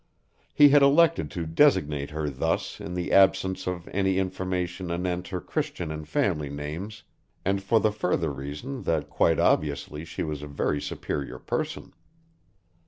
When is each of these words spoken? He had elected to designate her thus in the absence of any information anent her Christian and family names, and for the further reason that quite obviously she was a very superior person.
He 0.51 0.69
had 0.69 0.81
elected 0.81 1.29
to 1.29 1.45
designate 1.45 2.09
her 2.09 2.27
thus 2.27 2.79
in 2.81 2.95
the 2.95 3.11
absence 3.11 3.67
of 3.67 3.87
any 3.89 4.17
information 4.17 4.89
anent 4.89 5.27
her 5.27 5.39
Christian 5.39 5.91
and 5.91 6.09
family 6.09 6.49
names, 6.49 7.03
and 7.45 7.61
for 7.61 7.79
the 7.79 7.91
further 7.91 8.31
reason 8.33 8.81
that 8.85 9.11
quite 9.11 9.37
obviously 9.37 10.03
she 10.03 10.23
was 10.23 10.41
a 10.41 10.47
very 10.47 10.81
superior 10.81 11.37
person. 11.37 11.93